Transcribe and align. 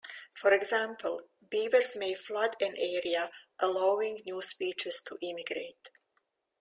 For 0.33 0.51
example, 0.51 1.21
beavers 1.47 1.95
may 1.95 2.15
flood 2.15 2.55
an 2.59 2.73
area, 2.75 3.29
allowing 3.59 4.23
new 4.25 4.41
species 4.41 4.99
to 5.03 5.15
immigrate. 5.21 5.91